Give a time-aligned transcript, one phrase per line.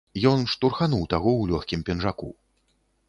[0.29, 2.29] Ён штурхануў таго ў лёгкім пінжаку.